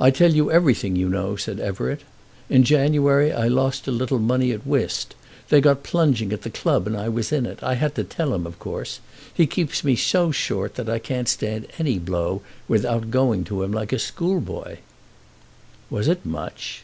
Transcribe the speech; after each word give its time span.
"I 0.00 0.10
tell 0.10 0.32
you 0.34 0.50
everything, 0.50 0.96
you 0.96 1.08
know," 1.08 1.36
said 1.36 1.60
Everett. 1.60 2.00
"In 2.50 2.64
January 2.64 3.32
I 3.32 3.46
lost 3.46 3.86
a 3.86 3.92
little 3.92 4.18
money 4.18 4.50
at 4.50 4.66
whist. 4.66 5.14
They 5.50 5.60
got 5.60 5.84
plunging 5.84 6.32
at 6.32 6.42
the 6.42 6.50
club, 6.50 6.84
and 6.88 6.96
I 6.96 7.08
was 7.08 7.30
in 7.30 7.46
it. 7.46 7.60
I 7.62 7.74
had 7.74 7.94
to 7.94 8.02
tell 8.02 8.34
him, 8.34 8.44
of 8.44 8.58
course. 8.58 8.98
He 9.32 9.46
keeps 9.46 9.84
me 9.84 9.94
so 9.94 10.32
short 10.32 10.74
that 10.74 10.88
I 10.90 10.98
can't 10.98 11.28
stand 11.28 11.68
any 11.78 12.00
blow 12.00 12.42
without 12.66 13.12
going 13.12 13.44
to 13.44 13.62
him 13.62 13.70
like 13.70 13.92
a 13.92 14.00
school 14.00 14.40
boy." 14.40 14.80
"Was 15.90 16.08
it 16.08 16.26
much?" 16.26 16.82